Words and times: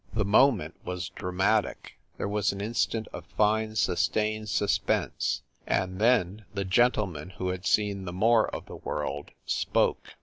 The 0.15 0.25
moment 0.25 0.73
was 0.83 1.09
dramatic; 1.09 1.99
there 2.17 2.27
was 2.27 2.51
an 2.51 2.59
instant 2.59 3.07
of 3.13 3.23
fine 3.37 3.75
sustained 3.75 4.49
suspense, 4.49 5.43
and 5.67 5.99
then 5.99 6.45
the 6.55 6.65
gentleman 6.65 7.29
who 7.37 7.49
had 7.49 7.67
seen 7.67 8.05
the 8.05 8.11
more 8.11 8.49
of 8.49 8.65
the 8.65 8.77
world 8.77 9.29
spoke. 9.45 10.15